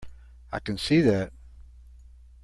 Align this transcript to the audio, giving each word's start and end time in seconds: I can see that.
I 0.51 0.57
can 0.59 0.79
see 0.79 0.99
that. 1.01 1.31